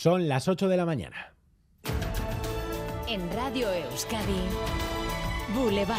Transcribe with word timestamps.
Son 0.00 0.28
las 0.28 0.48
8 0.48 0.70
de 0.70 0.78
la 0.78 0.86
mañana. 0.86 1.34
En 3.06 3.20
Radio 3.34 3.70
Euskadi, 3.70 4.40
Boulevard. 5.54 5.98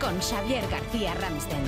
Con 0.00 0.18
Xavier 0.18 0.64
García 0.68 1.14
Ramsten. 1.14 1.62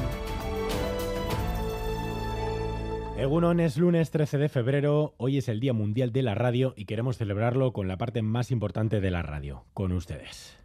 Egunon 3.16 3.60
es 3.60 3.76
lunes 3.76 4.10
13 4.10 4.38
de 4.38 4.48
febrero, 4.48 5.14
hoy 5.18 5.38
es 5.38 5.48
el 5.48 5.60
Día 5.60 5.72
Mundial 5.72 6.11
de 6.11 6.23
la 6.23 6.34
Radio 6.34 6.75
y 6.77 6.87
queremos 6.87 7.16
celebrarlo 7.16 7.73
con 7.73 7.87
la 7.87 7.96
parte 7.96 8.23
más 8.23 8.50
importante 8.50 9.00
de 9.00 9.11
la 9.12 9.23
radio, 9.23 9.66
con 9.73 9.93
ustedes. 9.93 10.59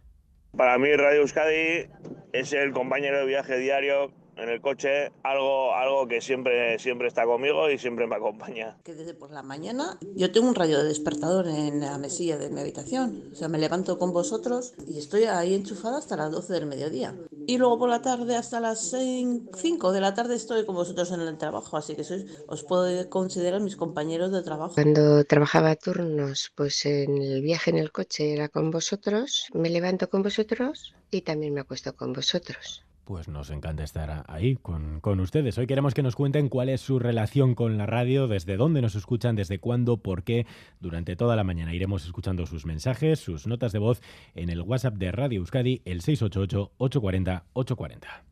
Para 0.56 0.78
mí 0.78 0.92
Radio 0.96 1.20
Euskadi 1.20 1.86
es 2.32 2.52
el 2.52 2.72
compañero 2.72 3.20
de 3.20 3.26
viaje 3.26 3.56
diario 3.56 4.10
en 4.38 4.48
el 4.48 4.60
coche, 4.60 5.12
algo, 5.22 5.74
algo 5.74 6.06
que 6.06 6.20
siempre, 6.20 6.78
siempre 6.78 7.08
está 7.08 7.24
conmigo 7.24 7.70
y 7.70 7.78
siempre 7.78 8.06
me 8.06 8.16
acompaña. 8.16 8.76
Que 8.84 8.94
desde 8.94 9.14
por 9.14 9.30
la 9.30 9.42
mañana 9.42 9.98
yo 10.14 10.30
tengo 10.32 10.48
un 10.48 10.54
radio 10.54 10.78
de 10.78 10.88
despertador 10.88 11.48
en 11.48 11.80
la 11.80 11.98
mesilla 11.98 12.38
de 12.38 12.50
mi 12.50 12.60
habitación. 12.60 13.30
O 13.32 13.34
sea, 13.34 13.48
me 13.48 13.58
levanto 13.58 13.98
con 13.98 14.12
vosotros 14.12 14.74
y 14.86 14.98
estoy 14.98 15.24
ahí 15.24 15.54
enchufada 15.54 15.98
hasta 15.98 16.16
las 16.16 16.30
12 16.30 16.52
del 16.52 16.66
mediodía. 16.66 17.14
Y 17.46 17.58
luego 17.58 17.78
por 17.78 17.88
la 17.88 18.02
tarde 18.02 18.36
hasta 18.36 18.60
las 18.60 18.90
5 18.90 19.92
de 19.92 20.00
la 20.00 20.14
tarde 20.14 20.36
estoy 20.36 20.64
con 20.64 20.74
vosotros 20.74 21.10
en 21.12 21.20
el 21.20 21.38
trabajo, 21.38 21.76
así 21.76 21.94
que 21.94 22.04
sois, 22.04 22.24
os 22.46 22.62
puedo 22.62 23.08
considerar 23.08 23.60
mis 23.60 23.76
compañeros 23.76 24.32
de 24.32 24.42
trabajo. 24.42 24.74
Cuando 24.74 25.24
trabajaba 25.24 25.74
turnos, 25.76 26.52
pues 26.54 26.84
en 26.86 27.16
el 27.18 27.42
viaje 27.42 27.70
en 27.70 27.78
el 27.78 27.90
coche 27.90 28.32
era 28.32 28.48
con 28.48 28.70
vosotros, 28.70 29.46
me 29.54 29.70
levanto 29.70 30.08
con 30.08 30.22
vosotros 30.22 30.94
y 31.10 31.22
también 31.22 31.54
me 31.54 31.60
acuesto 31.60 31.94
con 31.96 32.12
vosotros. 32.12 32.84
Pues 33.08 33.26
nos 33.26 33.48
encanta 33.48 33.84
estar 33.84 34.26
ahí 34.28 34.56
con, 34.56 35.00
con, 35.00 35.18
ustedes. 35.20 35.56
Hoy 35.56 35.66
queremos 35.66 35.94
que 35.94 36.02
nos 36.02 36.14
cuenten 36.14 36.50
cuál 36.50 36.68
es 36.68 36.82
su 36.82 36.98
relación 36.98 37.54
con 37.54 37.78
la 37.78 37.86
radio, 37.86 38.28
desde 38.28 38.58
dónde 38.58 38.82
nos 38.82 38.96
escuchan, 38.96 39.34
desde 39.34 39.58
cuándo, 39.58 39.96
por 39.96 40.24
qué. 40.24 40.44
Durante 40.78 41.16
toda 41.16 41.34
la 41.34 41.42
mañana 41.42 41.72
iremos 41.72 42.04
escuchando 42.04 42.44
sus 42.44 42.66
mensajes, 42.66 43.18
sus 43.18 43.46
notas 43.46 43.72
de 43.72 43.78
voz 43.78 44.02
en 44.34 44.50
el 44.50 44.60
WhatsApp 44.60 44.96
de 44.96 45.10
Radio 45.10 45.40
Euskadi, 45.40 45.80
el 45.86 46.02
688-840-840. 46.02 48.28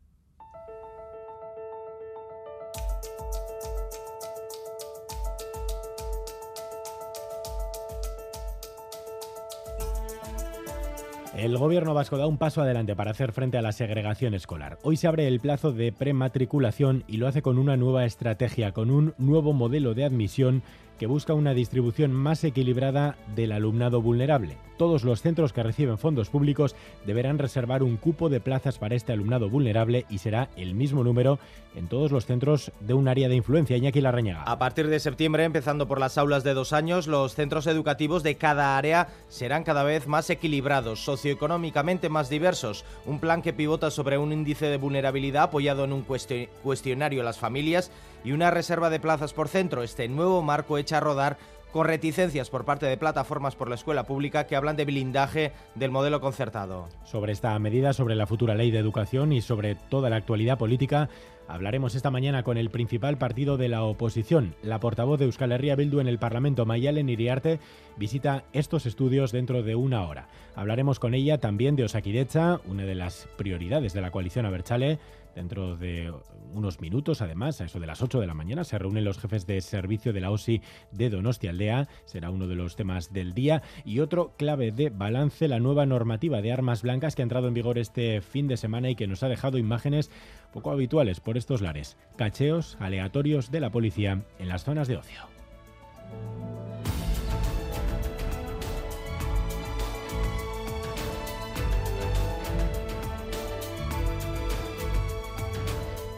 El 11.37 11.55
gobierno 11.55 11.93
vasco 11.93 12.17
da 12.17 12.25
un 12.25 12.39
paso 12.39 12.63
adelante 12.63 12.95
para 12.95 13.11
hacer 13.11 13.31
frente 13.31 13.59
a 13.59 13.61
la 13.61 13.71
segregación 13.71 14.33
escolar. 14.33 14.79
Hoy 14.81 14.97
se 14.97 15.07
abre 15.07 15.27
el 15.27 15.39
plazo 15.39 15.71
de 15.71 15.91
prematriculación 15.91 17.03
y 17.07 17.17
lo 17.17 17.27
hace 17.27 17.43
con 17.43 17.59
una 17.59 17.77
nueva 17.77 18.05
estrategia, 18.05 18.71
con 18.71 18.89
un 18.89 19.13
nuevo 19.19 19.53
modelo 19.53 19.93
de 19.93 20.03
admisión 20.03 20.63
que 20.97 21.07
busca 21.07 21.33
una 21.33 21.53
distribución 21.53 22.11
más 22.11 22.43
equilibrada 22.43 23.17
del 23.35 23.51
alumnado 23.51 24.01
vulnerable. 24.01 24.57
Todos 24.77 25.03
los 25.03 25.21
centros 25.21 25.53
que 25.53 25.63
reciben 25.63 25.97
fondos 25.97 26.29
públicos 26.29 26.75
deberán 27.05 27.39
reservar 27.39 27.81
un 27.81 27.97
cupo 27.97 28.29
de 28.29 28.39
plazas 28.39 28.77
para 28.77 28.95
este 28.95 29.11
alumnado 29.11 29.49
vulnerable 29.49 30.05
y 30.09 30.19
será 30.19 30.49
el 30.55 30.75
mismo 30.75 31.03
número 31.03 31.39
en 31.75 31.87
todos 31.87 32.11
los 32.11 32.25
centros 32.25 32.71
de 32.79 32.93
un 32.93 33.07
área 33.07 33.27
de 33.27 33.35
influencia. 33.35 33.75
Iñaki 33.75 34.01
Larrañaga. 34.01 34.43
A 34.43 34.59
partir 34.59 34.87
de 34.87 34.99
septiembre, 34.99 35.43
empezando 35.43 35.87
por 35.87 35.99
las 35.99 36.17
aulas 36.17 36.43
de 36.43 36.53
dos 36.53 36.73
años, 36.73 37.07
los 37.07 37.33
centros 37.33 37.65
educativos 37.65 38.21
de 38.21 38.35
cada 38.35 38.77
área 38.77 39.09
serán 39.29 39.63
cada 39.63 39.83
vez 39.83 40.07
más 40.07 40.29
equilibrados, 40.29 41.03
socioeconómicamente 41.03 42.09
más 42.09 42.29
diversos. 42.29 42.85
Un 43.05 43.19
plan 43.19 43.41
que 43.41 43.53
pivota 43.53 43.89
sobre 43.89 44.17
un 44.17 44.31
índice 44.31 44.67
de 44.67 44.77
vulnerabilidad 44.77 45.43
apoyado 45.43 45.85
en 45.85 45.93
un 45.93 46.03
cuestionario 46.03 47.21
a 47.21 47.25
las 47.25 47.39
familias 47.39 47.91
y 48.23 48.31
una 48.31 48.51
reserva 48.51 48.89
de 48.89 48.99
plazas 48.99 49.33
por 49.33 49.47
centro. 49.47 49.83
Este 49.83 50.07
nuevo 50.07 50.41
marco 50.41 50.77
echa 50.77 50.97
a 50.97 51.01
rodar 51.01 51.37
con 51.71 51.85
reticencias 51.85 52.49
por 52.49 52.65
parte 52.65 52.85
de 52.85 52.97
plataformas 52.97 53.55
por 53.55 53.69
la 53.69 53.75
escuela 53.75 54.05
pública 54.05 54.47
que 54.47 54.55
hablan 54.55 54.77
de 54.77 54.85
blindaje 54.85 55.51
del 55.75 55.91
modelo 55.91 56.21
concertado. 56.21 56.87
Sobre 57.03 57.33
esta 57.33 57.57
medida, 57.59 57.93
sobre 57.93 58.15
la 58.15 58.25
futura 58.25 58.55
ley 58.55 58.71
de 58.71 58.79
educación 58.79 59.33
y 59.33 59.41
sobre 59.41 59.75
toda 59.75 60.09
la 60.09 60.15
actualidad 60.15 60.57
política, 60.57 61.09
hablaremos 61.47 61.95
esta 61.95 62.09
mañana 62.09 62.43
con 62.43 62.57
el 62.57 62.69
principal 62.69 63.17
partido 63.17 63.57
de 63.57 63.69
la 63.69 63.83
oposición. 63.83 64.55
La 64.63 64.79
portavoz 64.79 65.19
de 65.19 65.25
Euskal 65.25 65.51
Herria 65.51 65.75
Bildu 65.75 65.99
en 65.99 66.07
el 66.07 66.19
Parlamento, 66.19 66.65
Mayalen 66.65 67.09
Iriarte, 67.09 67.59
visita 67.97 68.43
estos 68.53 68.85
estudios 68.85 69.31
dentro 69.31 69.61
de 69.61 69.75
una 69.75 70.07
hora. 70.07 70.29
Hablaremos 70.55 70.99
con 70.99 71.13
ella 71.13 71.37
también 71.39 71.75
de 71.75 71.83
Osakidecha, 71.83 72.59
una 72.65 72.83
de 72.83 72.95
las 72.95 73.27
prioridades 73.37 73.93
de 73.93 74.01
la 74.01 74.11
coalición 74.11 74.45
Abertzale, 74.45 74.99
Dentro 75.37 75.77
de 75.77 76.11
unos 76.51 76.81
minutos, 76.81 77.21
además, 77.21 77.61
a 77.61 77.65
eso 77.65 77.79
de 77.79 77.85
las 77.85 78.01
8 78.01 78.19
de 78.19 78.25
la 78.25 78.33
mañana, 78.33 78.63
se 78.63 78.79
reúnen 78.79 79.03
los 79.03 79.19
jefes 79.19 79.45
de 79.45 79.61
servicio 79.61 80.11
de 80.11 80.19
la 80.19 80.31
OSI 80.31 80.63
de 80.91 81.11
Donostia 81.11 81.51
Aldea. 81.51 81.87
Será 82.05 82.31
uno 82.31 82.47
de 82.47 82.55
los 82.55 82.75
temas 82.75 83.13
del 83.13 83.35
día. 83.35 83.61
Y 83.85 83.99
otro 83.99 84.33
clave 84.35 84.71
de 84.71 84.89
balance, 84.89 85.47
la 85.47 85.59
nueva 85.59 85.85
normativa 85.85 86.41
de 86.41 86.51
armas 86.51 86.81
blancas 86.81 87.13
que 87.13 87.21
ha 87.21 87.23
entrado 87.29 87.47
en 87.47 87.53
vigor 87.53 87.77
este 87.77 88.19
fin 88.21 88.47
de 88.47 88.57
semana 88.57 88.89
y 88.89 88.95
que 88.95 89.05
nos 89.05 89.21
ha 89.21 89.29
dejado 89.29 89.59
imágenes 89.59 90.09
poco 90.51 90.71
habituales 90.71 91.19
por 91.19 91.37
estos 91.37 91.61
lares. 91.61 91.97
Cacheos 92.17 92.75
aleatorios 92.79 93.51
de 93.51 93.59
la 93.59 93.69
policía 93.69 94.23
en 94.39 94.47
las 94.47 94.63
zonas 94.63 94.87
de 94.87 94.97
ocio. 94.97 95.19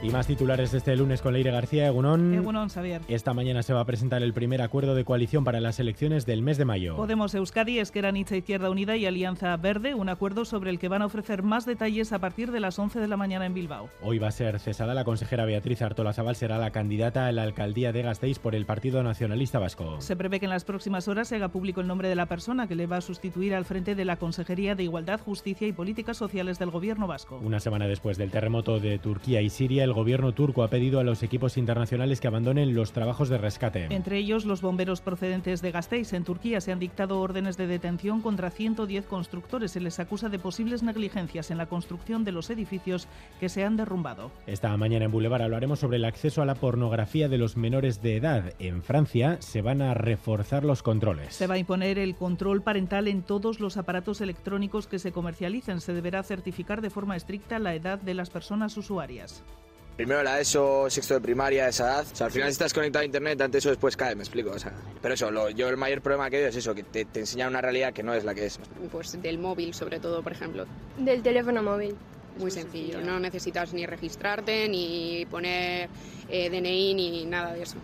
Y 0.01 0.11
más 0.11 0.27
titulares 0.27 0.73
este 0.73 0.95
lunes 0.95 1.21
con 1.21 1.33
Leire 1.33 1.51
García, 1.51 1.87
Egunón. 1.87 2.33
Egunón, 2.33 2.69
Xavier. 2.69 3.01
Esta 3.09 3.33
mañana 3.33 3.63
se 3.63 3.73
va 3.73 3.81
a 3.81 3.85
presentar 3.85 4.23
el 4.23 4.31
primer 4.31 4.61
acuerdo 4.61 4.95
de 4.95 5.03
coalición 5.03 5.43
para 5.43 5.59
las 5.59 5.77
elecciones 5.77 6.25
del 6.25 6.41
mes 6.41 6.57
de 6.57 6.63
mayo. 6.63 6.95
Podemos 6.95 7.35
Euskadi, 7.35 7.79
Esquerra 7.79 8.11
Nietzsche 8.11 8.37
Izquierda 8.37 8.69
Unida 8.69 8.95
y 8.95 9.05
Alianza 9.05 9.57
Verde, 9.57 9.95
un 9.95 10.07
acuerdo 10.07 10.45
sobre 10.45 10.69
el 10.69 10.79
que 10.79 10.87
van 10.87 11.01
a 11.01 11.07
ofrecer 11.07 11.43
más 11.43 11.65
detalles 11.65 12.13
a 12.13 12.19
partir 12.19 12.53
de 12.53 12.61
las 12.61 12.79
11 12.79 13.01
de 13.01 13.09
la 13.09 13.17
mañana 13.17 13.45
en 13.45 13.53
Bilbao. 13.53 13.89
Hoy 14.01 14.19
va 14.19 14.29
a 14.29 14.31
ser 14.31 14.61
cesada 14.61 14.93
la 14.93 15.03
consejera 15.03 15.43
Beatriz 15.43 15.81
Artola 15.81 16.13
Zabal, 16.13 16.37
será 16.37 16.57
la 16.57 16.71
candidata 16.71 17.27
a 17.27 17.33
la 17.33 17.43
alcaldía 17.43 17.91
de 17.91 18.01
Gasteiz 18.01 18.39
por 18.39 18.55
el 18.55 18.65
Partido 18.65 19.03
Nacionalista 19.03 19.59
Vasco. 19.59 19.99
Se 19.99 20.15
prevé 20.15 20.39
que 20.39 20.45
en 20.45 20.51
las 20.51 20.63
próximas 20.63 21.09
horas 21.09 21.27
se 21.27 21.35
haga 21.35 21.49
público 21.49 21.81
el 21.81 21.87
nombre 21.87 22.07
de 22.07 22.15
la 22.15 22.27
persona 22.27 22.67
que 22.67 22.75
le 22.75 22.87
va 22.87 22.97
a 22.97 23.01
sustituir 23.01 23.53
al 23.53 23.65
frente 23.65 23.95
de 23.95 24.05
la 24.05 24.15
Consejería 24.15 24.75
de 24.75 24.83
Igualdad, 24.83 25.19
Justicia 25.19 25.67
y 25.67 25.73
Políticas 25.73 26.15
Sociales 26.15 26.57
del 26.57 26.69
Gobierno 26.69 27.05
vasco. 27.05 27.37
Una 27.43 27.59
semana 27.59 27.85
después 27.85 28.17
del 28.17 28.31
terremoto 28.31 28.79
de 28.79 28.97
Turquía 28.97 29.41
y 29.41 29.49
Siria, 29.49 29.88
el 29.89 29.95
gobierno 29.95 30.31
turco 30.33 30.63
ha 30.63 30.69
pedido 30.69 30.99
a 30.99 31.03
los 31.03 31.23
equipos 31.23 31.57
internacionales 31.57 32.21
que 32.21 32.27
abandonen 32.27 32.73
los 32.73 32.93
trabajos 32.93 33.29
de 33.29 33.37
rescate. 33.37 33.87
Entre 33.89 34.17
ellos, 34.17 34.45
los 34.45 34.61
bomberos 34.61 35.01
procedentes 35.01 35.61
de 35.61 35.71
Gasteiz. 35.71 36.13
En 36.13 36.23
Turquía 36.23 36.61
se 36.61 36.71
han 36.71 36.79
dictado 36.79 37.19
órdenes 37.19 37.57
de 37.57 37.67
detención 37.67 38.21
contra 38.21 38.51
110 38.51 39.05
constructores. 39.05 39.71
Se 39.71 39.79
les 39.79 39.99
acusa 39.99 40.29
de 40.29 40.39
posibles 40.39 40.83
negligencias 40.83 41.51
en 41.51 41.57
la 41.57 41.65
construcción 41.65 42.23
de 42.23 42.31
los 42.31 42.49
edificios 42.49 43.07
que 43.39 43.49
se 43.49 43.63
han 43.63 43.77
derrumbado. 43.77 44.31
Esta 44.47 44.75
mañana 44.77 45.05
en 45.05 45.11
Boulevard 45.11 45.41
hablaremos 45.41 45.79
sobre 45.79 45.97
el 45.97 46.05
acceso 46.05 46.41
a 46.41 46.45
la 46.45 46.55
pornografía 46.55 47.27
de 47.27 47.37
los 47.37 47.57
menores 47.57 48.01
de 48.01 48.17
edad. 48.17 48.53
En 48.59 48.83
Francia 48.83 49.37
se 49.41 49.61
van 49.61 49.81
a 49.81 49.93
reforzar 49.93 50.63
los 50.63 50.83
controles. 50.83 51.33
Se 51.33 51.47
va 51.47 51.55
a 51.55 51.59
imponer 51.59 51.99
el 51.99 52.15
control 52.15 52.61
parental 52.61 53.07
en 53.07 53.23
todos 53.23 53.59
los 53.59 53.77
aparatos 53.77 54.21
electrónicos 54.21 54.87
que 54.87 54.99
se 54.99 55.11
comercialicen. 55.11 55.81
Se 55.81 55.93
deberá 55.93 56.23
certificar 56.23 56.81
de 56.81 56.89
forma 56.89 57.15
estricta 57.15 57.59
la 57.59 57.73
edad 57.73 57.99
de 57.99 58.13
las 58.13 58.29
personas 58.29 58.77
usuarias. 58.77 59.43
Primero 59.99 60.23
la 60.23 60.39
ESO, 60.39 60.89
sexto 60.89 61.15
de 61.15 61.19
primaria, 61.19 61.67
esa 61.67 61.83
edad. 61.83 62.05
O 62.09 62.15
sea, 62.15 62.27
al 62.27 62.31
final 62.31 62.47
si 62.47 62.53
estás 62.53 62.73
conectado 62.73 63.01
a 63.01 63.05
internet, 63.05 63.41
antes 63.41 63.65
o 63.65 63.69
después 63.69 63.97
cae, 63.97 64.15
me 64.15 64.21
explico. 64.23 64.51
O 64.51 64.57
sea, 64.57 64.71
pero 65.01 65.13
eso, 65.13 65.29
lo, 65.29 65.49
yo 65.49 65.67
el 65.67 65.75
mayor 65.75 66.01
problema 66.01 66.29
que 66.29 66.37
veo 66.37 66.47
es 66.47 66.55
eso, 66.55 66.73
que 66.73 66.83
te, 66.83 67.03
te 67.03 67.19
enseñan 67.19 67.49
una 67.49 67.59
realidad 67.59 67.91
que 67.91 68.01
no 68.01 68.13
es 68.13 68.23
la 68.23 68.33
que 68.33 68.45
es. 68.45 68.61
Pues 68.93 69.21
del 69.21 69.39
móvil, 69.39 69.73
sobre 69.73 69.99
todo, 69.99 70.23
por 70.23 70.31
ejemplo. 70.31 70.65
Del 70.97 71.21
teléfono 71.21 71.61
móvil. 71.61 71.97
Muy 72.37 72.49
sencillo, 72.49 73.01
no 73.01 73.19
necesitas 73.19 73.73
ni 73.73 73.85
registrarte, 73.85 74.69
ni 74.69 75.27
poner 75.29 75.89
eh, 76.29 76.49
DNI, 76.49 76.93
ni 76.93 77.25
nada 77.25 77.51
de 77.51 77.63
eso. 77.63 77.75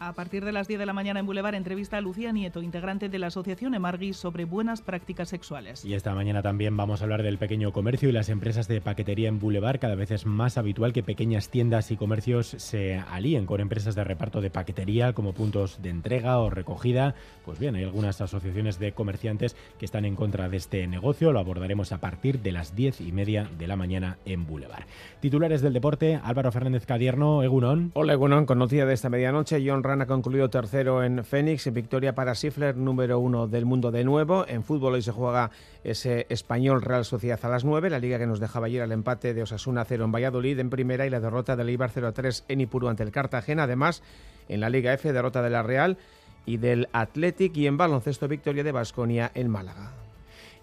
A 0.00 0.12
partir 0.12 0.44
de 0.44 0.52
las 0.52 0.68
10 0.68 0.78
de 0.78 0.86
la 0.86 0.92
mañana 0.92 1.18
en 1.18 1.26
Boulevard 1.26 1.56
entrevista 1.56 1.96
a 1.96 2.00
Lucía 2.00 2.30
Nieto, 2.30 2.62
integrante 2.62 3.08
de 3.08 3.18
la 3.18 3.26
Asociación 3.26 3.74
Emargui, 3.74 4.12
sobre 4.12 4.44
buenas 4.44 4.80
prácticas 4.80 5.28
sexuales. 5.28 5.84
Y 5.84 5.94
esta 5.94 6.14
mañana 6.14 6.40
también 6.40 6.76
vamos 6.76 7.00
a 7.00 7.04
hablar 7.04 7.24
del 7.24 7.36
pequeño 7.36 7.72
comercio 7.72 8.08
y 8.08 8.12
las 8.12 8.28
empresas 8.28 8.68
de 8.68 8.80
paquetería 8.80 9.28
en 9.28 9.40
Boulevard. 9.40 9.80
Cada 9.80 9.96
vez 9.96 10.12
es 10.12 10.24
más 10.24 10.56
habitual 10.56 10.92
que 10.92 11.02
pequeñas 11.02 11.48
tiendas 11.48 11.90
y 11.90 11.96
comercios 11.96 12.46
se 12.46 12.96
alíen 13.10 13.44
con 13.44 13.60
empresas 13.60 13.96
de 13.96 14.04
reparto 14.04 14.40
de 14.40 14.50
paquetería 14.50 15.14
como 15.14 15.32
puntos 15.32 15.82
de 15.82 15.90
entrega 15.90 16.38
o 16.38 16.48
recogida. 16.48 17.16
Pues 17.44 17.58
bien, 17.58 17.74
hay 17.74 17.82
algunas 17.82 18.20
asociaciones 18.20 18.78
de 18.78 18.92
comerciantes 18.92 19.56
que 19.80 19.84
están 19.84 20.04
en 20.04 20.14
contra 20.14 20.48
de 20.48 20.58
este 20.58 20.86
negocio. 20.86 21.32
Lo 21.32 21.40
abordaremos 21.40 21.90
a 21.90 21.98
partir 21.98 22.38
de 22.40 22.52
las 22.52 22.76
10 22.76 23.00
y 23.00 23.10
media 23.10 23.50
de 23.58 23.66
la 23.66 23.74
mañana 23.74 24.18
en 24.26 24.46
Boulevard. 24.46 24.84
Titulares 25.18 25.60
del 25.60 25.72
deporte, 25.72 26.20
Álvaro 26.22 26.52
Fernández 26.52 26.86
Cadierno, 26.86 27.42
Egunon. 27.42 27.90
Hola 27.94 28.12
Egunon, 28.12 28.46
con 28.46 28.60
noticia 28.60 28.86
de 28.86 28.94
esta 28.94 29.08
medianoche, 29.08 29.60
John 29.66 29.87
ha 29.90 30.06
concluido 30.06 30.50
tercero 30.50 31.02
en 31.02 31.24
en 31.32 31.74
victoria 31.74 32.14
para 32.14 32.34
Sifler, 32.34 32.76
número 32.76 33.18
uno 33.18 33.48
del 33.48 33.64
mundo 33.64 33.90
de 33.90 34.04
nuevo. 34.04 34.44
En 34.46 34.62
fútbol 34.62 34.94
hoy 34.94 35.02
se 35.02 35.12
juega 35.12 35.50
ese 35.82 36.26
español 36.28 36.82
Real 36.82 37.06
Sociedad 37.06 37.40
a 37.42 37.48
las 37.48 37.64
9, 37.64 37.88
la 37.88 37.98
liga 37.98 38.18
que 38.18 38.26
nos 38.26 38.38
dejaba 38.38 38.66
ayer 38.66 38.82
el 38.82 38.92
empate 38.92 39.32
de 39.32 39.42
Osasuna 39.42 39.84
0 39.84 40.04
en 40.04 40.12
Valladolid 40.12 40.58
en 40.58 40.68
primera 40.68 41.06
y 41.06 41.10
la 41.10 41.20
derrota 41.20 41.56
del 41.56 41.70
Ibar 41.70 41.90
0 41.90 42.12
3 42.12 42.44
en 42.48 42.60
Ipurú 42.60 42.88
ante 42.88 43.02
el 43.02 43.10
Cartagena. 43.10 43.62
Además, 43.62 44.02
en 44.48 44.60
la 44.60 44.68
Liga 44.68 44.92
F, 44.92 45.12
derrota 45.12 45.40
de 45.40 45.50
la 45.50 45.62
Real 45.62 45.96
y 46.44 46.58
del 46.58 46.88
Athletic 46.92 47.56
y 47.56 47.66
en 47.66 47.78
baloncesto 47.78 48.28
victoria 48.28 48.64
de 48.64 48.72
Basconia 48.72 49.30
en 49.34 49.48
Málaga. 49.48 49.92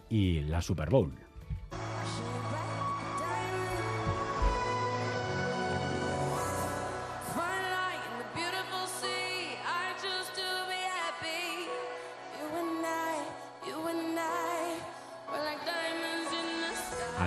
Y 0.07 0.41
la 0.41 0.61
Super 0.61 0.89
Bowl. 0.89 1.24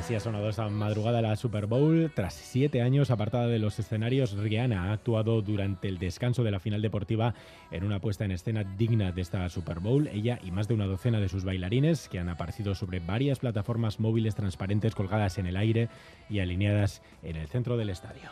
Así 0.09 0.15
ha 0.15 0.21
sonado 0.21 0.49
esta 0.49 0.67
madrugada 0.71 1.21
la 1.21 1.37
Super 1.37 1.67
Bowl. 1.67 2.11
Tras 2.15 2.33
siete 2.33 2.81
años 2.81 3.11
apartada 3.11 3.47
de 3.47 3.59
los 3.59 3.79
escenarios, 3.79 4.33
Rihanna 4.33 4.85
ha 4.85 4.93
actuado 4.95 5.43
durante 5.43 5.87
el 5.87 5.99
descanso 5.99 6.43
de 6.43 6.51
la 6.51 6.61
final 6.61 6.81
deportiva 6.81 7.35
en 7.71 7.85
una 7.85 8.01
puesta 8.01 8.25
en 8.25 8.31
escena 8.31 8.65
digna 8.65 9.13
de 9.13 9.21
esta 9.21 9.47
Super 9.51 9.81
Bowl. 9.81 10.07
Ella 10.07 10.39
y 10.43 10.51
más 10.51 10.67
de 10.67 10.73
una 10.73 10.87
docena 10.87 11.21
de 11.21 11.29
sus 11.29 11.45
bailarines, 11.45 12.09
que 12.09 12.19
han 12.19 12.31
aparecido 12.31 12.75
sobre 12.75 13.01
varias 13.01 13.41
plataformas 13.41 14.01
móviles 14.01 14.35
transparentes 14.35 14.95
colgadas 14.95 15.37
en 15.37 15.47
el 15.47 15.59
aire 15.59 15.91
y 16.31 16.39
alineadas 16.39 17.03
en 17.23 17.37
el 17.37 17.47
centro 17.47 17.77
del 17.77 17.91
estadio. 17.91 18.31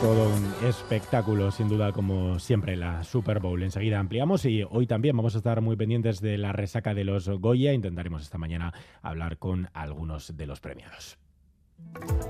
Todo 0.00 0.28
un 0.32 0.54
espectáculo, 0.64 1.50
sin 1.50 1.68
duda, 1.68 1.90
como 1.90 2.38
siempre, 2.38 2.76
la 2.76 3.02
Super 3.02 3.40
Bowl. 3.40 3.60
Enseguida 3.64 3.98
ampliamos 3.98 4.44
y 4.44 4.62
hoy 4.62 4.86
también 4.86 5.16
vamos 5.16 5.34
a 5.34 5.38
estar 5.38 5.60
muy 5.60 5.74
pendientes 5.74 6.20
de 6.20 6.38
la 6.38 6.52
resaca 6.52 6.94
de 6.94 7.02
los 7.02 7.28
Goya. 7.28 7.72
Intentaremos 7.72 8.22
esta 8.22 8.38
mañana 8.38 8.72
hablar 9.02 9.38
con 9.38 9.68
algunos 9.74 10.36
de 10.36 10.46
los 10.46 10.60
premiados. 10.60 11.18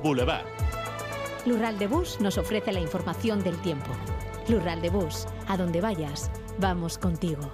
Boulevard. 0.02 0.46
Lural 1.44 1.78
de 1.78 1.88
Bus 1.88 2.18
nos 2.22 2.38
ofrece 2.38 2.72
la 2.72 2.80
información 2.80 3.42
del 3.44 3.56
tiempo. 3.58 3.90
Lural 4.48 4.80
de 4.80 4.88
Bus, 4.88 5.26
a 5.46 5.58
donde 5.58 5.82
vayas, 5.82 6.30
vamos 6.58 6.96
contigo. 6.96 7.52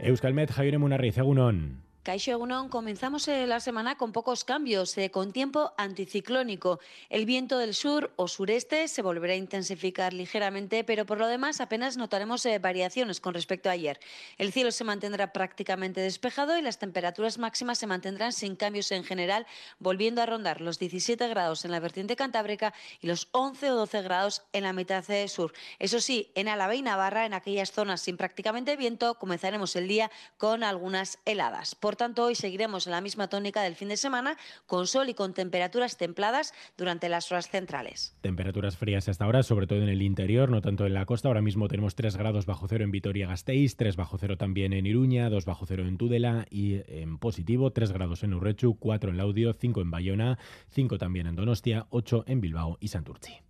Euskalmet, 0.00 0.50
Javier 0.50 0.78
Munarriz, 0.78 1.18
Egunon. 1.18 1.85
Caixo 2.06 2.30
Egunon, 2.30 2.68
comenzamos 2.68 3.26
eh, 3.26 3.48
la 3.48 3.58
semana 3.58 3.96
con 3.96 4.12
pocos 4.12 4.44
cambios, 4.44 4.96
eh, 4.96 5.10
con 5.10 5.32
tiempo 5.32 5.72
anticiclónico. 5.76 6.78
El 7.10 7.26
viento 7.26 7.58
del 7.58 7.74
sur 7.74 8.12
o 8.14 8.28
sureste 8.28 8.86
se 8.86 9.02
volverá 9.02 9.32
a 9.32 9.36
intensificar 9.36 10.12
ligeramente, 10.12 10.84
pero 10.84 11.04
por 11.04 11.18
lo 11.18 11.26
demás 11.26 11.60
apenas 11.60 11.96
notaremos 11.96 12.46
eh, 12.46 12.60
variaciones 12.60 13.20
con 13.20 13.34
respecto 13.34 13.68
a 13.68 13.72
ayer. 13.72 13.98
El 14.38 14.52
cielo 14.52 14.70
se 14.70 14.84
mantendrá 14.84 15.32
prácticamente 15.32 16.00
despejado 16.00 16.56
y 16.56 16.62
las 16.62 16.78
temperaturas 16.78 17.38
máximas 17.38 17.78
se 17.78 17.88
mantendrán 17.88 18.32
sin 18.32 18.54
cambios 18.54 18.92
en 18.92 19.02
general, 19.02 19.44
volviendo 19.80 20.22
a 20.22 20.26
rondar 20.26 20.60
los 20.60 20.78
17 20.78 21.26
grados 21.26 21.64
en 21.64 21.72
la 21.72 21.80
vertiente 21.80 22.14
cantábrica 22.14 22.72
y 23.00 23.08
los 23.08 23.26
11 23.32 23.72
o 23.72 23.74
12 23.74 24.02
grados 24.02 24.42
en 24.52 24.62
la 24.62 24.72
mitad 24.72 25.02
sur. 25.26 25.52
Eso 25.80 26.00
sí, 26.00 26.30
en 26.36 26.46
Álava 26.46 26.76
y 26.76 26.82
Navarra, 26.82 27.26
en 27.26 27.34
aquellas 27.34 27.72
zonas 27.72 28.00
sin 28.00 28.16
prácticamente 28.16 28.76
viento, 28.76 29.18
comenzaremos 29.18 29.74
el 29.74 29.88
día 29.88 30.12
con 30.36 30.62
algunas 30.62 31.18
heladas. 31.24 31.74
Por 31.74 31.95
tanto, 31.96 32.24
hoy 32.24 32.34
seguiremos 32.34 32.86
en 32.86 32.92
la 32.92 33.00
misma 33.00 33.28
tónica 33.28 33.62
del 33.62 33.74
fin 33.74 33.88
de 33.88 33.96
semana, 33.96 34.36
con 34.66 34.86
sol 34.86 35.08
y 35.08 35.14
con 35.14 35.34
temperaturas 35.34 35.96
templadas 35.96 36.54
durante 36.76 37.08
las 37.08 37.30
horas 37.32 37.48
centrales. 37.48 38.14
Temperaturas 38.20 38.76
frías 38.76 39.08
hasta 39.08 39.24
ahora, 39.24 39.42
sobre 39.42 39.66
todo 39.66 39.80
en 39.80 39.88
el 39.88 40.02
interior, 40.02 40.50
no 40.50 40.60
tanto 40.60 40.86
en 40.86 40.94
la 40.94 41.06
costa. 41.06 41.28
Ahora 41.28 41.42
mismo 41.42 41.68
tenemos 41.68 41.94
3 41.94 42.16
grados 42.16 42.46
bajo 42.46 42.68
cero 42.68 42.84
en 42.84 42.90
Vitoria-Gasteiz, 42.90 43.76
3 43.76 43.96
bajo 43.96 44.18
cero 44.18 44.36
también 44.36 44.72
en 44.72 44.86
Iruña, 44.86 45.28
2 45.30 45.44
bajo 45.44 45.66
cero 45.66 45.86
en 45.86 45.96
Tudela 45.98 46.46
y 46.50 46.82
en 46.86 47.18
positivo 47.18 47.72
3 47.72 47.92
grados 47.92 48.22
en 48.22 48.34
Urrechu, 48.34 48.78
4 48.78 49.10
en 49.10 49.16
Laudio, 49.16 49.52
5 49.52 49.80
en 49.80 49.90
Bayona, 49.90 50.38
5 50.70 50.98
también 50.98 51.26
en 51.26 51.36
Donostia, 51.36 51.86
8 51.90 52.24
en 52.26 52.40
Bilbao 52.40 52.78
y 52.80 52.88
Santurci. 52.88 53.46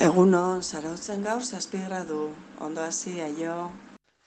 Egunon, 0.00 0.62
zarautzen 0.62 1.22
gaur 1.22 1.44
zazpi 1.44 1.78
gradu, 1.86 2.30
ondo 2.58 2.82
hasi, 2.82 3.20
aio. 3.20 3.70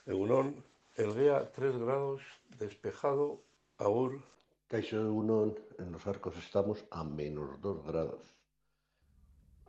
Egunon, 0.06 0.54
Elgea 0.96 1.50
3 1.54 1.76
grados, 1.78 2.22
despejado, 2.58 3.44
agur. 3.78 4.24
Caixo 4.68 5.00
Egunon, 5.00 5.54
en 5.78 5.92
los 5.92 6.06
arcos 6.06 6.36
estamos 6.36 6.84
a 6.90 7.02
menos 7.02 7.58
2 7.62 7.86
grados. 7.86 8.20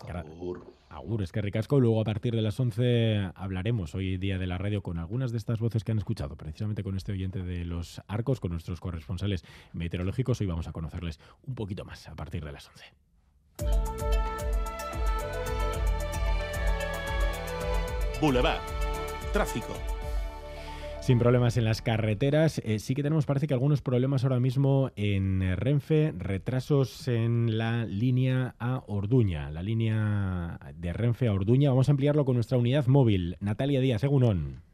Agur. 0.07 0.65
Agur, 0.89 1.21
es 1.21 1.31
que 1.31 1.41
ricasco. 1.41 1.79
Luego 1.79 2.01
a 2.01 2.03
partir 2.03 2.35
de 2.35 2.41
las 2.41 2.59
11 2.59 3.31
hablaremos 3.35 3.95
hoy 3.95 4.17
día 4.17 4.37
de 4.37 4.47
la 4.47 4.57
radio 4.57 4.81
con 4.81 4.97
algunas 4.97 5.31
de 5.31 5.37
estas 5.37 5.59
voces 5.59 5.85
que 5.85 5.93
han 5.93 5.99
escuchado, 5.99 6.35
precisamente 6.35 6.83
con 6.83 6.97
este 6.97 7.13
oyente 7.13 7.43
de 7.43 7.63
los 7.63 8.01
arcos, 8.07 8.41
con 8.41 8.51
nuestros 8.51 8.81
corresponsales 8.81 9.45
meteorológicos. 9.71 10.41
Hoy 10.41 10.47
vamos 10.47 10.67
a 10.67 10.73
conocerles 10.73 11.19
un 11.47 11.55
poquito 11.55 11.85
más 11.85 12.07
a 12.09 12.15
partir 12.15 12.43
de 12.43 12.51
las 12.51 12.67
11. 12.67 12.85
Boulevard. 18.19 18.59
Tráfico. 19.31 19.73
Sin 21.01 21.17
problemas 21.17 21.57
en 21.57 21.65
las 21.65 21.81
carreteras. 21.81 22.61
Eh, 22.63 22.77
sí 22.77 22.93
que 22.93 23.01
tenemos, 23.01 23.25
parece 23.25 23.47
que 23.47 23.53
algunos 23.53 23.81
problemas 23.81 24.23
ahora 24.23 24.39
mismo 24.39 24.91
en 24.95 25.41
eh, 25.41 25.55
Renfe, 25.55 26.13
retrasos 26.15 27.07
en 27.07 27.57
la 27.57 27.85
línea 27.85 28.55
a 28.59 28.83
Orduña, 28.85 29.49
la 29.49 29.63
línea 29.63 30.59
de 30.75 30.93
Renfe 30.93 31.27
a 31.27 31.33
Orduña. 31.33 31.71
Vamos 31.71 31.89
a 31.89 31.93
ampliarlo 31.93 32.25
con 32.25 32.35
nuestra 32.35 32.57
unidad 32.57 32.85
móvil. 32.87 33.37
Natalia 33.39 33.81
Díaz, 33.81 34.03
Egunon. 34.03 34.68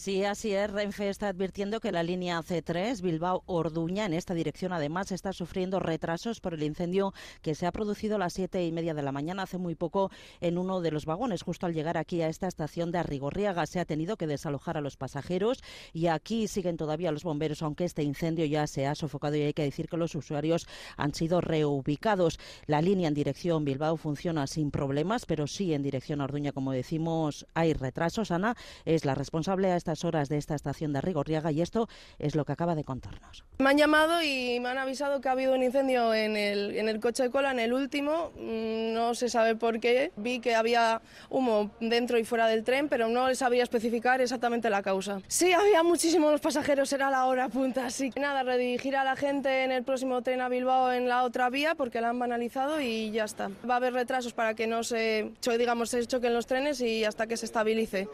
Sí, 0.00 0.24
así 0.24 0.54
es. 0.54 0.70
Renfe 0.70 1.10
está 1.10 1.28
advirtiendo 1.28 1.78
que 1.78 1.92
la 1.92 2.02
línea 2.02 2.40
C3 2.40 3.02
Bilbao-Orduña 3.02 4.06
en 4.06 4.14
esta 4.14 4.32
dirección 4.32 4.72
además 4.72 5.12
está 5.12 5.34
sufriendo 5.34 5.78
retrasos 5.78 6.40
por 6.40 6.54
el 6.54 6.62
incendio 6.62 7.12
que 7.42 7.54
se 7.54 7.66
ha 7.66 7.70
producido 7.70 8.16
a 8.16 8.18
las 8.18 8.32
siete 8.32 8.64
y 8.64 8.72
media 8.72 8.94
de 8.94 9.02
la 9.02 9.12
mañana 9.12 9.42
hace 9.42 9.58
muy 9.58 9.74
poco 9.74 10.10
en 10.40 10.56
uno 10.56 10.80
de 10.80 10.90
los 10.90 11.04
vagones. 11.04 11.42
Justo 11.42 11.66
al 11.66 11.74
llegar 11.74 11.98
aquí 11.98 12.22
a 12.22 12.28
esta 12.28 12.48
estación 12.48 12.92
de 12.92 12.96
Arrigorriaga 12.96 13.66
se 13.66 13.78
ha 13.78 13.84
tenido 13.84 14.16
que 14.16 14.26
desalojar 14.26 14.78
a 14.78 14.80
los 14.80 14.96
pasajeros 14.96 15.62
y 15.92 16.06
aquí 16.06 16.48
siguen 16.48 16.78
todavía 16.78 17.12
los 17.12 17.22
bomberos, 17.22 17.60
aunque 17.60 17.84
este 17.84 18.02
incendio 18.02 18.46
ya 18.46 18.66
se 18.66 18.86
ha 18.86 18.94
sofocado 18.94 19.36
y 19.36 19.42
hay 19.42 19.52
que 19.52 19.64
decir 19.64 19.86
que 19.86 19.98
los 19.98 20.14
usuarios 20.14 20.66
han 20.96 21.12
sido 21.12 21.42
reubicados. 21.42 22.38
La 22.64 22.80
línea 22.80 23.08
en 23.08 23.12
dirección 23.12 23.66
Bilbao 23.66 23.98
funciona 23.98 24.46
sin 24.46 24.70
problemas, 24.70 25.26
pero 25.26 25.46
sí 25.46 25.74
en 25.74 25.82
dirección 25.82 26.22
Orduña, 26.22 26.52
como 26.52 26.72
decimos, 26.72 27.46
hay 27.52 27.74
retrasos. 27.74 28.30
Ana 28.30 28.56
es 28.86 29.04
la 29.04 29.14
responsable 29.14 29.70
a 29.70 29.89
estas 29.90 30.04
horas 30.04 30.28
de 30.28 30.36
esta 30.36 30.54
estación 30.54 30.92
de 30.92 31.00
Rigorriaga 31.00 31.50
y 31.50 31.60
esto 31.60 31.88
es 32.18 32.36
lo 32.36 32.44
que 32.44 32.52
acaba 32.52 32.76
de 32.76 32.84
contarnos. 32.84 33.44
Me 33.58 33.70
han 33.70 33.76
llamado 33.76 34.22
y 34.22 34.60
me 34.60 34.68
han 34.68 34.78
avisado 34.78 35.20
que 35.20 35.28
ha 35.28 35.32
habido 35.32 35.54
un 35.54 35.64
incendio 35.64 36.14
en 36.14 36.36
el, 36.36 36.76
en 36.76 36.88
el 36.88 37.00
coche 37.00 37.24
de 37.24 37.30
cola, 37.30 37.50
en 37.50 37.58
el 37.58 37.72
último, 37.72 38.30
mm, 38.36 38.92
no 38.94 39.14
se 39.16 39.28
sabe 39.28 39.56
por 39.56 39.80
qué, 39.80 40.12
vi 40.16 40.38
que 40.38 40.54
había 40.54 41.02
humo 41.28 41.72
dentro 41.80 42.18
y 42.18 42.24
fuera 42.24 42.46
del 42.46 42.62
tren, 42.62 42.88
pero 42.88 43.08
no 43.08 43.34
sabía 43.34 43.64
especificar 43.64 44.20
exactamente 44.20 44.70
la 44.70 44.82
causa. 44.82 45.20
Sí, 45.26 45.52
había 45.52 45.82
muchísimos 45.82 46.40
pasajeros, 46.40 46.92
era 46.92 47.10
la 47.10 47.26
hora 47.26 47.48
punta, 47.48 47.86
así 47.86 48.10
que 48.10 48.20
nada, 48.20 48.44
redirigir 48.44 48.94
a 48.94 49.02
la 49.02 49.16
gente 49.16 49.64
en 49.64 49.72
el 49.72 49.82
próximo 49.82 50.22
tren 50.22 50.40
a 50.40 50.48
Bilbao 50.48 50.92
en 50.92 51.08
la 51.08 51.24
otra 51.24 51.50
vía 51.50 51.74
porque 51.74 52.00
la 52.00 52.10
han 52.10 52.18
banalizado 52.20 52.80
y 52.80 53.10
ya 53.10 53.24
está. 53.24 53.50
Va 53.68 53.74
a 53.74 53.76
haber 53.78 53.94
retrasos 53.94 54.34
para 54.34 54.54
que 54.54 54.68
no 54.68 54.84
se, 54.84 55.32
digamos, 55.58 55.90
se 55.90 56.06
choquen 56.06 56.32
los 56.32 56.46
trenes 56.46 56.80
y 56.80 57.04
hasta 57.04 57.26
que 57.26 57.36
se 57.36 57.46
estabilice. 57.46 58.08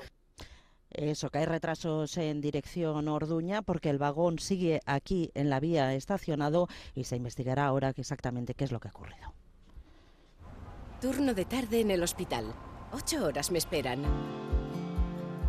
Eso, 0.97 1.29
que 1.29 1.39
hay 1.39 1.45
retrasos 1.45 2.17
en 2.17 2.41
dirección 2.41 3.07
Orduña 3.07 3.61
porque 3.61 3.91
el 3.91 3.99
vagón 3.99 4.39
sigue 4.39 4.81
aquí 4.87 5.31
en 5.35 5.51
la 5.51 5.61
vía 5.61 5.95
estacionado 5.95 6.69
y 6.95 7.05
se 7.05 7.17
investigará 7.17 7.67
ahora 7.67 7.93
exactamente 7.95 8.55
qué 8.55 8.65
es 8.65 8.73
lo 8.73 8.81
que 8.81 8.89
ha 8.89 8.93
ocurrido. 8.93 9.35
Turno 10.99 11.35
de 11.35 11.45
tarde 11.45 11.81
en 11.81 11.91
el 11.91 12.03
hospital. 12.03 12.47
Ocho 12.93 13.27
horas 13.27 13.51
me 13.51 13.59
esperan. 13.59 14.03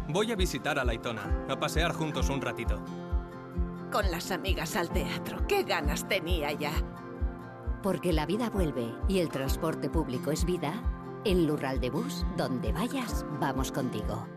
Voy 0.10 0.34
a 0.34 0.36
visitar 0.36 0.77
a 0.80 0.84
Laitona, 0.84 1.46
a 1.50 1.58
pasear 1.58 1.94
juntos 1.94 2.30
un 2.30 2.42
ratito. 2.42 2.84
Con 3.89 4.12
las 4.12 4.32
amigas 4.32 4.75
al 4.75 4.89
teatro, 4.89 5.48
qué 5.48 5.63
ganas 5.63 6.10
tenía 6.10 6.51
ya. 6.51 6.74
Porque 7.82 8.12
la 8.12 8.25
vida 8.25 8.50
vuelve 8.50 8.94
y 9.08 9.20
el 9.20 9.30
transporte 9.30 9.89
público 9.89 10.32
es 10.32 10.44
vida, 10.44 10.74
en 11.24 11.48
Lural 11.48 11.80
de 11.80 11.89
Bus, 11.89 12.25
donde 12.36 12.74
vayas, 12.74 13.25
vamos 13.39 13.72
contigo. 13.72 14.37